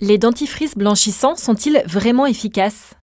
Les 0.00 0.18
dentifrices 0.18 0.76
blanchissants 0.76 1.36
sont-ils 1.36 1.80
vraiment 1.86 2.26
efficaces? 2.26 2.94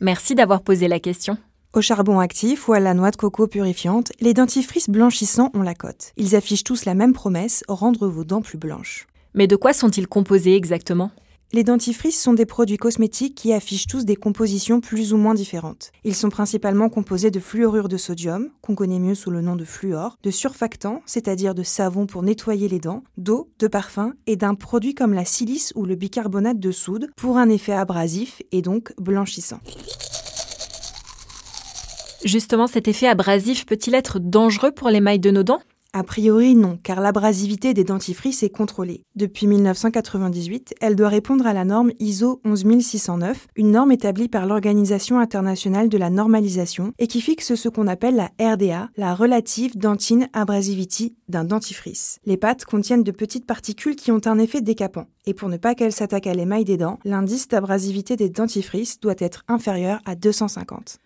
Merci 0.00 0.34
d'avoir 0.34 0.62
posé 0.62 0.88
la 0.88 0.98
question. 0.98 1.36
Au 1.74 1.82
charbon 1.82 2.20
actif 2.20 2.68
ou 2.68 2.72
à 2.72 2.80
la 2.80 2.94
noix 2.94 3.10
de 3.10 3.16
coco 3.16 3.46
purifiante, 3.46 4.12
les 4.20 4.32
dentifrices 4.32 4.88
blanchissants 4.88 5.50
ont 5.52 5.60
la 5.60 5.74
cote. 5.74 6.12
Ils 6.16 6.36
affichent 6.36 6.64
tous 6.64 6.86
la 6.86 6.94
même 6.94 7.12
promesse, 7.12 7.64
rendre 7.68 8.08
vos 8.08 8.24
dents 8.24 8.40
plus 8.40 8.56
blanches. 8.56 9.06
Mais 9.34 9.46
de 9.46 9.56
quoi 9.56 9.74
sont-ils 9.74 10.08
composés 10.08 10.54
exactement? 10.54 11.10
Les 11.52 11.62
dentifrices 11.62 12.20
sont 12.20 12.34
des 12.34 12.44
produits 12.44 12.76
cosmétiques 12.76 13.36
qui 13.36 13.52
affichent 13.52 13.86
tous 13.86 14.04
des 14.04 14.16
compositions 14.16 14.80
plus 14.80 15.12
ou 15.12 15.16
moins 15.16 15.32
différentes. 15.32 15.92
Ils 16.02 16.16
sont 16.16 16.28
principalement 16.28 16.88
composés 16.88 17.30
de 17.30 17.38
fluorure 17.38 17.88
de 17.88 17.96
sodium, 17.96 18.50
qu'on 18.62 18.74
connaît 18.74 18.98
mieux 18.98 19.14
sous 19.14 19.30
le 19.30 19.40
nom 19.42 19.54
de 19.54 19.64
fluor, 19.64 20.16
de 20.24 20.32
surfactants, 20.32 21.02
c'est-à-dire 21.06 21.54
de 21.54 21.62
savon 21.62 22.06
pour 22.06 22.24
nettoyer 22.24 22.68
les 22.68 22.80
dents, 22.80 23.04
d'eau, 23.16 23.48
de 23.60 23.68
parfum 23.68 24.14
et 24.26 24.34
d'un 24.34 24.56
produit 24.56 24.94
comme 24.94 25.14
la 25.14 25.24
silice 25.24 25.72
ou 25.76 25.84
le 25.84 25.94
bicarbonate 25.94 26.58
de 26.58 26.72
soude 26.72 27.10
pour 27.16 27.38
un 27.38 27.48
effet 27.48 27.72
abrasif 27.72 28.42
et 28.50 28.60
donc 28.60 28.92
blanchissant. 28.98 29.60
Justement, 32.24 32.66
cet 32.66 32.88
effet 32.88 33.06
abrasif 33.06 33.66
peut-il 33.66 33.94
être 33.94 34.18
dangereux 34.18 34.72
pour 34.72 34.88
l'émail 34.88 35.20
de 35.20 35.30
nos 35.30 35.44
dents? 35.44 35.60
A 35.92 36.02
priori 36.02 36.54
non, 36.54 36.78
car 36.82 37.00
l'abrasivité 37.00 37.74
des 37.74 37.84
dentifrices 37.84 38.42
est 38.42 38.50
contrôlée. 38.50 39.02
Depuis 39.14 39.46
1998, 39.46 40.74
elle 40.80 40.96
doit 40.96 41.08
répondre 41.08 41.46
à 41.46 41.52
la 41.52 41.64
norme 41.64 41.92
ISO 41.98 42.40
11609, 42.44 43.46
une 43.56 43.70
norme 43.70 43.92
établie 43.92 44.28
par 44.28 44.46
l'Organisation 44.46 45.18
internationale 45.18 45.88
de 45.88 45.98
la 45.98 46.10
normalisation 46.10 46.92
et 46.98 47.06
qui 47.06 47.20
fixe 47.20 47.54
ce 47.54 47.68
qu'on 47.68 47.86
appelle 47.86 48.16
la 48.16 48.30
RDA, 48.54 48.90
la 48.96 49.14
Relative 49.14 49.76
Dentine 49.78 50.28
Abrasivity 50.32 51.16
d'un 51.28 51.44
dentifrice. 51.44 52.18
Les 52.26 52.36
pâtes 52.36 52.64
contiennent 52.64 53.04
de 53.04 53.10
petites 53.10 53.46
particules 53.46 53.96
qui 53.96 54.12
ont 54.12 54.20
un 54.26 54.38
effet 54.38 54.60
décapant, 54.60 55.06
et 55.26 55.34
pour 55.34 55.48
ne 55.48 55.56
pas 55.56 55.74
qu'elles 55.74 55.92
s'attaquent 55.92 56.26
à 56.26 56.34
l'émail 56.34 56.64
des 56.64 56.76
dents, 56.76 56.98
l'indice 57.04 57.48
d'abrasivité 57.48 58.16
des 58.16 58.28
dentifrices 58.28 59.00
doit 59.00 59.14
être 59.18 59.44
inférieur 59.48 60.00
à 60.04 60.14
250. 60.14 60.98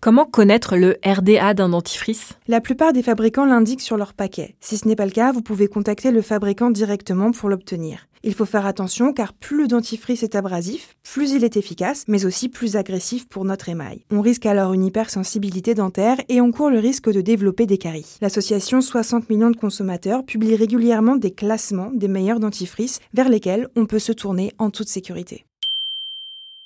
Comment 0.00 0.26
connaître 0.26 0.76
le 0.76 0.96
RDA 1.04 1.54
d'un 1.54 1.70
dentifrice? 1.70 2.34
La 2.46 2.60
plupart 2.60 2.92
des 2.92 3.02
fabricants 3.02 3.44
l'indiquent 3.44 3.80
sur 3.80 3.96
leur 3.96 4.14
paquet. 4.14 4.54
Si 4.60 4.76
ce 4.76 4.86
n'est 4.86 4.94
pas 4.94 5.06
le 5.06 5.10
cas, 5.10 5.32
vous 5.32 5.42
pouvez 5.42 5.66
contacter 5.66 6.12
le 6.12 6.22
fabricant 6.22 6.70
directement 6.70 7.32
pour 7.32 7.48
l'obtenir. 7.48 8.06
Il 8.22 8.32
faut 8.34 8.44
faire 8.44 8.64
attention 8.64 9.12
car 9.12 9.32
plus 9.32 9.62
le 9.62 9.66
dentifrice 9.66 10.22
est 10.22 10.36
abrasif, 10.36 10.94
plus 11.02 11.32
il 11.32 11.42
est 11.42 11.56
efficace, 11.56 12.04
mais 12.06 12.26
aussi 12.26 12.48
plus 12.48 12.76
agressif 12.76 13.28
pour 13.28 13.44
notre 13.44 13.68
émail. 13.68 14.04
On 14.12 14.20
risque 14.20 14.46
alors 14.46 14.72
une 14.72 14.84
hypersensibilité 14.84 15.74
dentaire 15.74 16.18
et 16.28 16.40
on 16.40 16.52
court 16.52 16.70
le 16.70 16.78
risque 16.78 17.10
de 17.10 17.20
développer 17.20 17.66
des 17.66 17.78
caries. 17.78 18.18
L'association 18.20 18.80
60 18.80 19.28
millions 19.30 19.50
de 19.50 19.56
consommateurs 19.56 20.24
publie 20.24 20.54
régulièrement 20.54 21.16
des 21.16 21.32
classements 21.32 21.90
des 21.92 22.08
meilleurs 22.08 22.40
dentifrices 22.40 23.00
vers 23.14 23.28
lesquels 23.28 23.66
on 23.74 23.86
peut 23.86 23.98
se 23.98 24.12
tourner 24.12 24.52
en 24.58 24.70
toute 24.70 24.88
sécurité. 24.88 25.44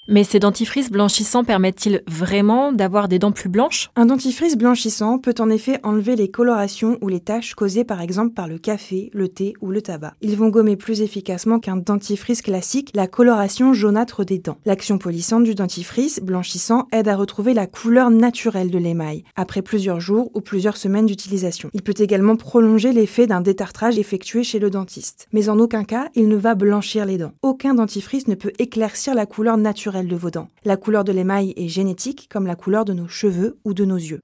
Mais 0.09 0.25
ces 0.25 0.41
dentifrices 0.41 0.91
blanchissants 0.91 1.45
permettent-ils 1.45 2.03
vraiment 2.09 2.73
d'avoir 2.73 3.07
des 3.07 3.21
dents 3.21 3.31
plus 3.31 3.49
blanches? 3.49 3.89
Un 3.95 4.07
dentifrice 4.07 4.57
blanchissant 4.57 5.21
peut 5.21 5.35
en 5.39 5.49
effet 5.49 5.79
enlever 5.85 6.17
les 6.17 6.29
colorations 6.29 6.99
ou 7.03 7.09
les 7.09 7.21
taches 7.21 7.55
causées 7.55 7.85
par 7.85 8.01
exemple 8.01 8.35
par 8.35 8.49
le 8.49 8.59
café, 8.59 9.11
le 9.13 9.29
thé 9.29 9.55
ou 9.61 9.71
le 9.71 9.81
tabac. 9.81 10.15
Ils 10.21 10.37
vont 10.37 10.49
gommer 10.49 10.75
plus 10.75 11.03
efficacement 11.03 11.61
qu'un 11.61 11.77
dentifrice 11.77 12.43
classique 12.43 12.91
la 12.97 13.07
coloration 13.07 13.75
jaunâtre 13.75 14.25
des 14.25 14.41
dents. 14.41 14.59
L'action 14.65 14.99
polissante 14.99 15.45
du 15.45 15.55
dentifrice 15.55 16.19
blanchissant 16.21 16.89
aide 16.91 17.07
à 17.07 17.15
retrouver 17.15 17.55
la 17.55 17.69
couleur 17.69 18.11
naturelle 18.11 18.73
de 18.73 18.79
l'émail 18.79 19.23
après 19.37 19.63
plusieurs 19.63 20.01
jours 20.01 20.33
ou 20.34 20.41
plusieurs 20.41 20.79
semaines 20.79 21.07
d'utilisation. 21.07 21.71
Il 21.75 21.83
peut 21.83 21.95
également 21.97 22.34
prolonger 22.34 22.93
l'effet 22.93 23.29
d'un 23.29 23.41
détartrage 23.41 24.01
effectué 24.01 24.43
chez 24.43 24.59
le 24.59 24.69
dentiste. 24.69 25.29
Mais 25.33 25.49
en 25.49 25.61
aucun 25.61 25.84
cas, 25.84 26.09
il 26.17 26.27
ne 26.27 26.37
va 26.37 26.57
blanchir 26.57 27.07
les 27.07 27.19
dents. 27.19 27.34
Aucun 27.43 27.75
dentifrice 27.75 28.27
ne 28.27 28.34
peut 28.34 28.53
éclaircir 28.59 29.15
la 29.15 29.27
couleur 29.27 29.57
naturelle 29.59 29.91
de 29.92 30.16
vos 30.16 30.30
dents. 30.30 30.48
La 30.64 30.76
couleur 30.76 31.04
de 31.04 31.12
l'émail 31.12 31.53
est 31.56 31.69
génétique, 31.69 32.28
comme 32.30 32.47
la 32.47 32.56
couleur 32.56 32.84
de 32.84 32.92
nos 32.92 33.08
cheveux 33.08 33.58
ou 33.64 33.75
de 33.75 33.84
nos 33.84 33.97
yeux. 33.97 34.20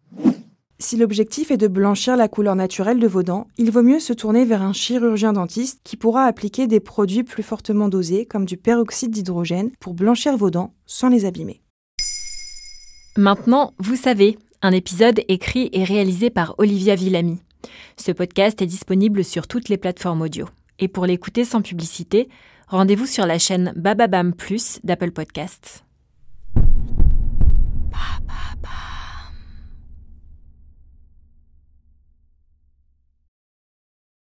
Si 0.80 0.96
l'objectif 0.96 1.50
est 1.50 1.56
de 1.56 1.66
blanchir 1.66 2.16
la 2.16 2.28
couleur 2.28 2.54
naturelle 2.54 3.00
de 3.00 3.08
vos 3.08 3.24
dents, 3.24 3.48
il 3.58 3.70
vaut 3.70 3.82
mieux 3.82 3.98
se 3.98 4.12
tourner 4.12 4.44
vers 4.44 4.62
un 4.62 4.72
chirurgien 4.72 5.32
dentiste 5.32 5.80
qui 5.82 5.96
pourra 5.96 6.24
appliquer 6.24 6.68
des 6.68 6.78
produits 6.78 7.24
plus 7.24 7.42
fortement 7.42 7.88
dosés, 7.88 8.26
comme 8.26 8.44
du 8.44 8.56
peroxyde 8.56 9.10
d'hydrogène, 9.10 9.70
pour 9.80 9.94
blanchir 9.94 10.36
vos 10.36 10.50
dents 10.50 10.72
sans 10.86 11.08
les 11.08 11.24
abîmer. 11.24 11.62
Maintenant, 13.16 13.74
vous 13.78 13.96
savez, 13.96 14.38
un 14.62 14.70
épisode 14.70 15.20
écrit 15.26 15.68
et 15.72 15.82
réalisé 15.82 16.30
par 16.30 16.54
Olivia 16.58 16.94
Villamy. 16.94 17.38
Ce 17.96 18.12
podcast 18.12 18.62
est 18.62 18.66
disponible 18.66 19.24
sur 19.24 19.48
toutes 19.48 19.68
les 19.68 19.78
plateformes 19.78 20.22
audio. 20.22 20.46
Et 20.78 20.88
pour 20.88 21.06
l'écouter 21.06 21.44
sans 21.44 21.62
publicité, 21.62 22.28
rendez-vous 22.68 23.06
sur 23.06 23.26
la 23.26 23.38
chaîne 23.38 23.72
Bababam 23.76 24.32
Plus 24.32 24.80
d'Apple 24.84 25.10
Podcasts. 25.10 25.84